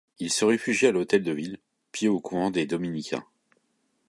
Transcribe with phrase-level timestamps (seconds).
[0.17, 1.59] Il se réfugia à l'Hôtel de ville,
[1.91, 3.23] puis au couvent des dominicains.